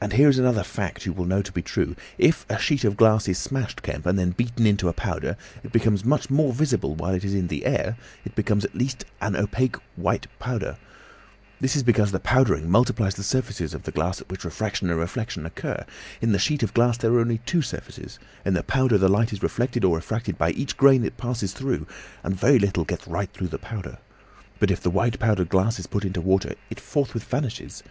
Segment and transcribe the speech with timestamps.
[0.00, 1.94] "And here is another fact you will know to be true.
[2.18, 6.04] If a sheet of glass is smashed, Kemp, and beaten into a powder, it becomes
[6.04, 9.76] much more visible while it is in the air; it becomes at last an opaque
[9.94, 10.76] white powder.
[11.60, 14.98] This is because the powdering multiplies the surfaces of the glass at which refraction and
[14.98, 15.84] reflection occur.
[16.20, 19.32] In the sheet of glass there are only two surfaces; in the powder the light
[19.32, 21.86] is reflected or refracted by each grain it passes through,
[22.24, 23.98] and very little gets right through the powder.
[24.58, 27.84] But if the white powdered glass is put into water, it forthwith vanishes.